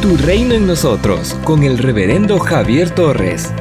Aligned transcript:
Tu 0.00 0.16
reino 0.16 0.54
en 0.54 0.68
nosotros 0.68 1.34
con 1.42 1.64
el 1.64 1.76
reverendo 1.76 2.38
Javier 2.38 2.90
Torres. 2.90 3.52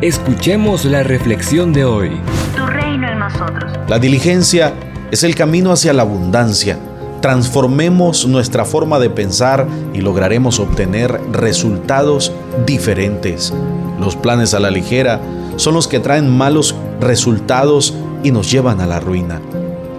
Escuchemos 0.00 0.84
la 0.84 1.04
reflexión 1.04 1.72
de 1.72 1.84
hoy. 1.84 2.10
Tu 2.56 2.66
reino 2.66 3.08
en 3.08 3.20
nosotros. 3.20 3.72
La 3.86 4.00
diligencia 4.00 4.74
es 5.12 5.22
el 5.22 5.36
camino 5.36 5.70
hacia 5.70 5.92
la 5.92 6.02
abundancia. 6.02 6.76
Transformemos 7.22 8.26
nuestra 8.26 8.64
forma 8.64 8.98
de 8.98 9.10
pensar 9.10 9.68
y 9.94 10.00
lograremos 10.00 10.58
obtener 10.58 11.20
resultados 11.30 12.32
diferentes. 12.66 13.54
Los 14.00 14.16
planes 14.16 14.54
a 14.54 14.60
la 14.60 14.72
ligera 14.72 15.20
son 15.54 15.74
los 15.74 15.86
que 15.86 16.00
traen 16.00 16.36
malos 16.36 16.74
resultados 17.00 17.94
y 18.24 18.32
nos 18.32 18.50
llevan 18.50 18.80
a 18.80 18.86
la 18.86 18.98
ruina. 18.98 19.40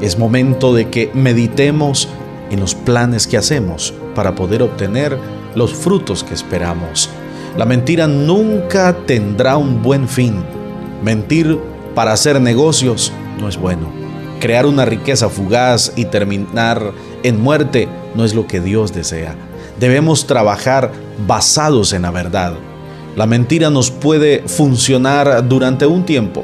Es 0.02 0.20
momento 0.20 0.74
de 0.74 0.90
que 0.90 1.12
meditemos 1.14 2.10
en 2.52 2.60
los 2.60 2.76
planes 2.76 3.26
que 3.26 3.38
hacemos 3.38 3.94
para 4.16 4.36
poder 4.36 4.64
obtener 4.64 5.18
los 5.58 5.74
frutos 5.74 6.24
que 6.24 6.36
esperamos. 6.36 7.10
La 7.58 7.66
mentira 7.66 8.06
nunca 8.06 8.96
tendrá 9.08 9.58
un 9.58 9.82
buen 9.82 10.08
fin. 10.08 10.44
Mentir 11.04 11.58
para 11.96 12.14
hacer 12.14 12.40
negocios 12.40 13.12
no 13.40 13.50
es 13.50 13.58
bueno. 13.58 13.88
Crear 14.40 14.68
una 14.68 14.86
riqueza 14.86 15.30
fugaz 15.30 15.94
y 15.96 16.06
terminar 16.06 16.92
en 17.24 17.42
muerte 17.42 17.90
no 18.14 18.24
es 18.24 18.36
lo 18.36 18.46
que 18.46 18.62
Dios 18.62 18.94
desea. 18.94 19.36
Debemos 19.80 20.28
trabajar 20.28 20.92
basados 21.26 21.92
en 21.92 22.04
la 22.04 22.12
verdad. 22.12 22.54
La 23.16 23.26
mentira 23.26 23.72
nos 23.72 23.90
puede 23.90 24.44
funcionar 24.48 25.48
durante 25.48 25.88
un 25.88 26.06
tiempo, 26.06 26.44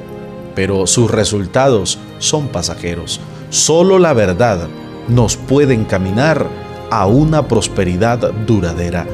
pero 0.56 0.88
sus 0.88 1.12
resultados 1.12 2.00
son 2.18 2.48
pasajeros. 2.48 3.20
Solo 3.52 4.00
la 4.00 4.14
verdad 4.14 4.68
nos 5.08 5.38
puede 5.38 5.76
encaminar 5.76 6.48
a 6.94 7.08
una 7.08 7.48
prosperidad 7.48 8.32
duradera. 8.46 9.08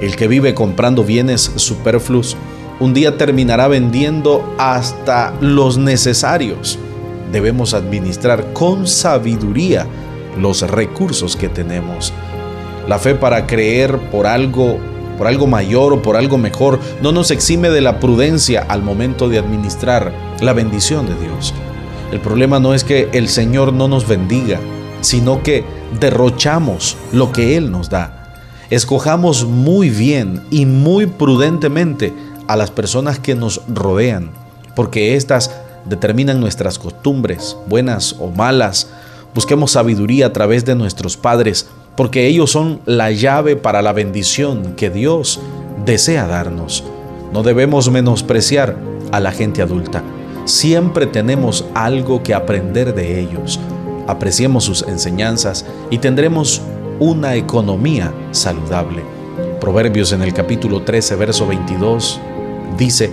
El 0.00 0.16
que 0.16 0.26
vive 0.26 0.54
comprando 0.54 1.04
bienes 1.04 1.52
superfluos 1.56 2.34
un 2.78 2.94
día 2.94 3.18
terminará 3.18 3.68
vendiendo 3.68 4.54
hasta 4.56 5.34
los 5.42 5.76
necesarios. 5.76 6.78
Debemos 7.30 7.74
administrar 7.74 8.54
con 8.54 8.86
sabiduría 8.86 9.86
los 10.40 10.62
recursos 10.62 11.36
que 11.36 11.50
tenemos. 11.50 12.14
La 12.88 12.98
fe 12.98 13.14
para 13.14 13.46
creer 13.46 13.98
por 14.10 14.26
algo, 14.26 14.78
por 15.18 15.26
algo 15.26 15.46
mayor 15.46 15.92
o 15.92 16.00
por 16.00 16.16
algo 16.16 16.38
mejor, 16.38 16.80
no 17.02 17.12
nos 17.12 17.30
exime 17.30 17.68
de 17.68 17.82
la 17.82 18.00
prudencia 18.00 18.64
al 18.66 18.82
momento 18.82 19.28
de 19.28 19.36
administrar 19.36 20.10
la 20.40 20.54
bendición 20.54 21.04
de 21.04 21.16
Dios. 21.16 21.52
El 22.12 22.20
problema 22.20 22.60
no 22.60 22.72
es 22.72 22.82
que 22.82 23.10
el 23.12 23.28
Señor 23.28 23.74
no 23.74 23.88
nos 23.88 24.08
bendiga, 24.08 24.58
sino 25.00 25.42
que 25.42 25.64
derrochamos 25.98 26.96
lo 27.12 27.32
que 27.32 27.56
Él 27.56 27.70
nos 27.70 27.90
da. 27.90 28.34
Escojamos 28.70 29.44
muy 29.44 29.90
bien 29.90 30.42
y 30.50 30.66
muy 30.66 31.06
prudentemente 31.06 32.12
a 32.46 32.56
las 32.56 32.70
personas 32.70 33.18
que 33.18 33.34
nos 33.34 33.62
rodean, 33.68 34.30
porque 34.76 35.16
éstas 35.16 35.50
determinan 35.84 36.40
nuestras 36.40 36.78
costumbres, 36.78 37.56
buenas 37.66 38.16
o 38.18 38.28
malas. 38.28 38.90
Busquemos 39.34 39.72
sabiduría 39.72 40.26
a 40.26 40.32
través 40.32 40.64
de 40.64 40.74
nuestros 40.74 41.16
padres, 41.16 41.68
porque 41.96 42.26
ellos 42.26 42.50
son 42.50 42.80
la 42.86 43.10
llave 43.10 43.56
para 43.56 43.82
la 43.82 43.92
bendición 43.92 44.74
que 44.76 44.90
Dios 44.90 45.40
desea 45.84 46.26
darnos. 46.26 46.84
No 47.32 47.42
debemos 47.42 47.90
menospreciar 47.90 48.76
a 49.12 49.20
la 49.20 49.32
gente 49.32 49.62
adulta. 49.62 50.02
Siempre 50.44 51.06
tenemos 51.06 51.64
algo 51.74 52.22
que 52.22 52.34
aprender 52.34 52.94
de 52.94 53.20
ellos. 53.20 53.60
Apreciemos 54.06 54.64
sus 54.64 54.82
enseñanzas 54.82 55.64
y 55.90 55.98
tendremos 55.98 56.62
una 56.98 57.34
economía 57.36 58.12
saludable. 58.30 59.02
Proverbios 59.60 60.12
en 60.12 60.22
el 60.22 60.34
capítulo 60.34 60.82
13, 60.82 61.16
verso 61.16 61.46
22 61.46 62.20
dice, 62.76 63.10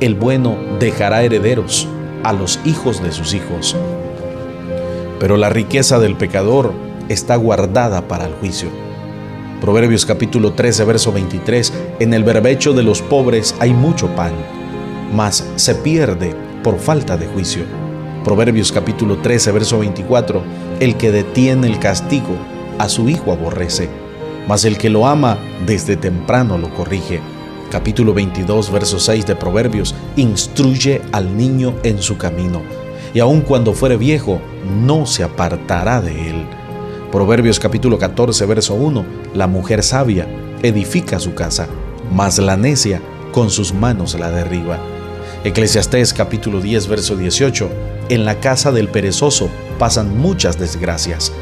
el 0.00 0.14
bueno 0.14 0.56
dejará 0.78 1.22
herederos 1.22 1.88
a 2.22 2.32
los 2.32 2.60
hijos 2.64 3.02
de 3.02 3.12
sus 3.12 3.34
hijos, 3.34 3.76
pero 5.18 5.36
la 5.36 5.48
riqueza 5.48 5.98
del 5.98 6.16
pecador 6.16 6.72
está 7.08 7.36
guardada 7.36 8.08
para 8.08 8.26
el 8.26 8.34
juicio. 8.34 8.68
Proverbios 9.60 10.04
capítulo 10.04 10.52
13, 10.52 10.84
verso 10.84 11.12
23, 11.12 11.72
en 12.00 12.14
el 12.14 12.24
berbecho 12.24 12.72
de 12.72 12.82
los 12.82 13.00
pobres 13.00 13.54
hay 13.58 13.72
mucho 13.72 14.08
pan, 14.14 14.32
mas 15.14 15.46
se 15.56 15.74
pierde 15.74 16.34
por 16.62 16.78
falta 16.78 17.16
de 17.16 17.26
juicio. 17.26 17.85
Proverbios 18.26 18.72
capítulo 18.72 19.18
13, 19.18 19.52
verso 19.52 19.78
24, 19.78 20.42
el 20.80 20.96
que 20.96 21.12
detiene 21.12 21.68
el 21.68 21.78
castigo 21.78 22.36
a 22.76 22.88
su 22.88 23.08
hijo 23.08 23.30
aborrece, 23.30 23.88
mas 24.48 24.64
el 24.64 24.78
que 24.78 24.90
lo 24.90 25.06
ama 25.06 25.38
desde 25.64 25.96
temprano 25.96 26.58
lo 26.58 26.74
corrige. 26.74 27.20
Capítulo 27.70 28.12
22, 28.14 28.72
verso 28.72 28.98
6 28.98 29.26
de 29.26 29.36
Proverbios, 29.36 29.94
instruye 30.16 31.02
al 31.12 31.36
niño 31.36 31.74
en 31.84 32.02
su 32.02 32.18
camino, 32.18 32.62
y 33.14 33.20
aun 33.20 33.42
cuando 33.42 33.74
fuere 33.74 33.96
viejo, 33.96 34.40
no 34.84 35.06
se 35.06 35.22
apartará 35.22 36.00
de 36.00 36.30
él. 36.30 36.46
Proverbios 37.12 37.60
capítulo 37.60 37.96
14, 37.96 38.44
verso 38.44 38.74
1, 38.74 39.04
la 39.34 39.46
mujer 39.46 39.84
sabia 39.84 40.26
edifica 40.64 41.20
su 41.20 41.34
casa, 41.34 41.68
mas 42.12 42.38
la 42.38 42.56
necia 42.56 43.00
con 43.30 43.50
sus 43.50 43.72
manos 43.72 44.18
la 44.18 44.32
derriba. 44.32 44.80
Eclesiastés 45.46 46.12
capítulo 46.12 46.60
10, 46.60 46.88
verso 46.88 47.14
18, 47.14 47.70
en 48.08 48.24
la 48.24 48.40
casa 48.40 48.72
del 48.72 48.88
perezoso 48.88 49.48
pasan 49.78 50.18
muchas 50.18 50.58
desgracias, 50.58 51.32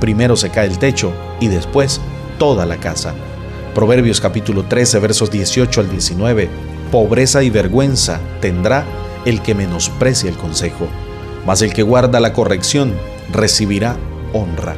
primero 0.00 0.36
se 0.36 0.50
cae 0.50 0.66
el 0.66 0.78
techo 0.78 1.14
y 1.40 1.48
después 1.48 1.98
toda 2.38 2.66
la 2.66 2.76
casa. 2.76 3.14
Proverbios 3.74 4.20
capítulo 4.20 4.64
13 4.64 4.98
versos 4.98 5.30
18 5.30 5.80
al 5.80 5.88
19. 5.88 6.50
Pobreza 6.92 7.42
y 7.42 7.48
vergüenza 7.48 8.20
tendrá 8.42 8.84
el 9.24 9.40
que 9.40 9.54
menosprecia 9.54 10.28
el 10.28 10.36
consejo, 10.36 10.86
mas 11.46 11.62
el 11.62 11.72
que 11.72 11.82
guarda 11.82 12.20
la 12.20 12.34
corrección 12.34 12.92
recibirá 13.32 13.96
honra. 14.34 14.76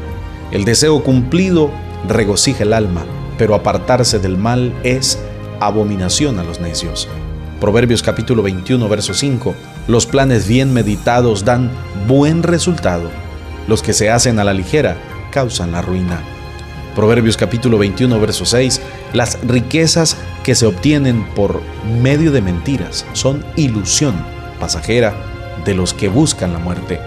El 0.52 0.64
deseo 0.64 1.02
cumplido 1.02 1.72
regocija 2.06 2.62
el 2.62 2.72
alma, 2.72 3.04
pero 3.36 3.56
apartarse 3.56 4.20
del 4.20 4.38
mal 4.38 4.72
es 4.84 5.18
abominación 5.58 6.38
a 6.38 6.44
los 6.44 6.60
necios. 6.60 7.08
Proverbios 7.60 8.02
capítulo 8.02 8.42
21 8.42 8.88
verso 8.88 9.14
5. 9.14 9.54
Los 9.88 10.06
planes 10.06 10.46
bien 10.46 10.74
meditados 10.74 11.44
dan 11.44 11.70
buen 12.06 12.42
resultado. 12.42 13.10
Los 13.66 13.82
que 13.82 13.94
se 13.94 14.10
hacen 14.10 14.38
a 14.38 14.44
la 14.44 14.52
ligera 14.52 14.96
causan 15.30 15.72
la 15.72 15.80
ruina. 15.80 16.22
Proverbios 16.94 17.36
capítulo 17.36 17.76
21, 17.76 18.18
verso 18.20 18.46
6, 18.46 18.80
las 19.12 19.38
riquezas 19.46 20.16
que 20.42 20.54
se 20.54 20.64
obtienen 20.64 21.26
por 21.34 21.60
medio 22.00 22.32
de 22.32 22.40
mentiras 22.40 23.04
son 23.12 23.44
ilusión 23.54 24.14
pasajera 24.58 25.14
de 25.66 25.74
los 25.74 25.92
que 25.92 26.08
buscan 26.08 26.54
la 26.54 26.58
muerte. 26.58 26.98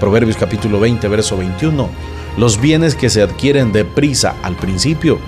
Proverbios 0.00 0.36
capítulo 0.36 0.80
20, 0.80 1.06
verso 1.06 1.36
21, 1.36 1.88
los 2.36 2.60
bienes 2.60 2.96
que 2.96 3.08
se 3.08 3.22
adquieren 3.22 3.72
deprisa 3.72 4.34
al 4.42 4.56
principio 4.56 5.20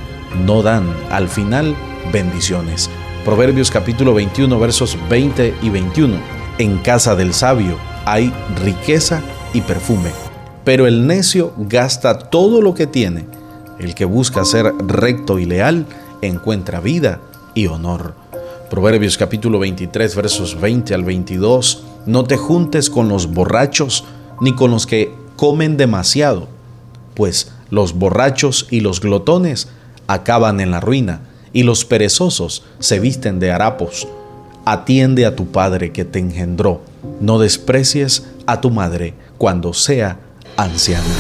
no 0.45 0.63
dan 0.63 0.93
al 1.11 1.29
final 1.29 1.77
bendiciones. 2.13 2.91
Proverbios 3.25 3.71
capítulo 3.71 4.15
21, 4.15 4.59
versos 4.59 4.97
20 5.09 5.55
y 5.63 5.71
21, 5.71 6.17
en 6.59 6.79
casa 6.79 7.15
del 7.15 7.35
sabio 7.35 7.77
hay 8.05 8.33
riqueza 8.65 9.23
y 9.53 9.61
perfume 9.61 10.11
pero 10.69 10.87
el 10.87 11.07
necio 11.07 11.55
gasta 11.57 12.19
todo 12.19 12.61
lo 12.61 12.75
que 12.75 12.87
tiene. 12.87 13.25
El 13.79 13.95
que 13.95 14.05
busca 14.05 14.45
ser 14.45 14.71
recto 14.87 15.39
y 15.39 15.47
leal 15.47 15.87
encuentra 16.21 16.79
vida 16.79 17.23
y 17.55 17.69
honor. 17.69 18.13
Proverbios 18.69 19.17
capítulo 19.17 19.59
23 19.61 20.15
versos 20.15 20.61
20 20.61 20.93
al 20.93 21.05
22. 21.05 21.85
No 22.05 22.25
te 22.25 22.37
juntes 22.37 22.91
con 22.91 23.09
los 23.09 23.33
borrachos 23.33 24.05
ni 24.43 24.55
con 24.55 24.71
los 24.71 24.87
que 24.87 25.11
comen 25.37 25.79
demasiado, 25.79 26.49
pues 27.15 27.51
los 27.71 27.95
borrachos 27.95 28.67
y 28.71 28.81
los 28.81 29.01
glotones 29.01 29.69
acaban 30.07 30.61
en 30.61 30.71
la 30.71 30.81
ruina 30.81 31.23
y 31.59 31.65
los 31.65 31.85
perezosos 31.85 32.63
se 32.79 33.01
visten 33.01 33.41
de 33.41 33.51
harapos. 33.51 34.07
Atiende 34.65 35.27
a 35.27 35.35
tu 35.35 35.49
padre 35.51 35.91
que 35.91 36.05
te 36.05 36.21
engendró, 36.21 36.83
no 37.21 37.41
desprecies 37.41 38.29
a 38.47 38.61
tu 38.61 38.71
madre 38.71 39.15
cuando 39.39 39.75
sea 39.75 40.21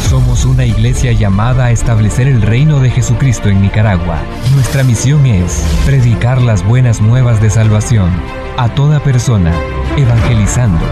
somos 0.08 0.44
una 0.44 0.64
iglesia 0.64 1.10
llamada 1.10 1.66
a 1.66 1.70
establecer 1.72 2.28
el 2.28 2.40
reino 2.40 2.78
de 2.78 2.90
Jesucristo 2.90 3.48
en 3.48 3.62
Nicaragua. 3.62 4.20
Nuestra 4.54 4.84
misión 4.84 5.26
es 5.26 5.60
predicar 5.84 6.40
las 6.40 6.64
buenas 6.64 7.00
nuevas 7.00 7.40
de 7.40 7.50
salvación 7.50 8.10
a 8.56 8.72
toda 8.76 9.02
persona, 9.02 9.52
evangelizando, 9.96 10.84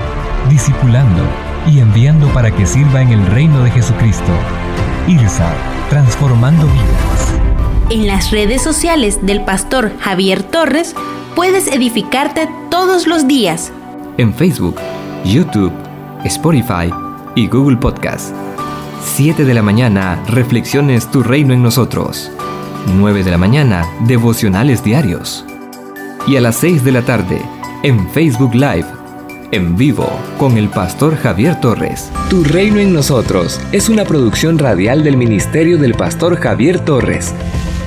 discipulando 0.48 1.22
y 1.68 1.78
enviando 1.78 2.26
para 2.32 2.50
que 2.50 2.66
sirva 2.66 3.00
en 3.00 3.10
el 3.10 3.24
reino 3.26 3.62
de 3.62 3.70
Jesucristo. 3.70 4.32
IRSA, 5.06 5.52
transformando 5.88 6.66
vidas. 6.66 7.45
En 7.88 8.08
las 8.08 8.32
redes 8.32 8.62
sociales 8.62 9.24
del 9.24 9.44
pastor 9.44 9.92
Javier 10.00 10.42
Torres 10.42 10.96
puedes 11.36 11.68
edificarte 11.68 12.48
todos 12.68 13.06
los 13.06 13.28
días. 13.28 13.70
En 14.18 14.34
Facebook, 14.34 14.80
YouTube, 15.24 15.72
Spotify, 16.24 16.90
y 17.36 17.46
Google 17.46 17.76
Podcast. 17.76 18.34
7 19.04 19.44
de 19.44 19.54
la 19.54 19.62
mañana, 19.62 20.20
Reflexiones 20.26 21.08
Tu 21.12 21.22
Reino 21.22 21.54
en 21.54 21.62
Nosotros. 21.62 22.32
9 22.96 23.22
de 23.22 23.30
la 23.30 23.38
mañana, 23.38 23.86
devocionales 24.08 24.82
diarios. 24.82 25.44
Y 26.26 26.34
a 26.36 26.40
las 26.40 26.56
6 26.56 26.82
de 26.82 26.90
la 26.90 27.02
tarde, 27.02 27.40
en 27.84 28.10
Facebook 28.10 28.54
Live, 28.54 28.86
en 29.52 29.76
vivo, 29.76 30.08
con 30.38 30.58
el 30.58 30.70
pastor 30.70 31.16
Javier 31.16 31.60
Torres. 31.60 32.10
Tu 32.30 32.42
reino 32.42 32.80
en 32.80 32.92
nosotros 32.92 33.60
es 33.70 33.88
una 33.88 34.04
producción 34.04 34.58
radial 34.58 35.04
del 35.04 35.16
ministerio 35.16 35.78
del 35.78 35.94
pastor 35.94 36.36
Javier 36.36 36.80
Torres 36.80 37.32